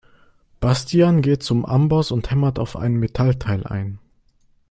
[0.59, 3.99] Bastian geht zum Amboss und hämmert auf ein Metallteil ein.